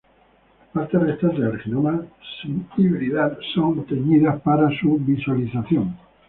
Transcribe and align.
Las 0.73 0.89
partes 0.89 0.99
restantes 0.99 1.39
del 1.41 1.59
genoma 1.59 2.01
sin 2.41 2.65
hibridar 2.75 3.37
son 3.53 3.85
teñidas 3.85 4.41
para 4.41 4.67
su 4.79 4.97
visualización. 4.97 5.95